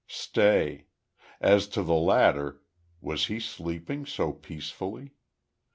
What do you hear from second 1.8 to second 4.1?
the latter, was he sleeping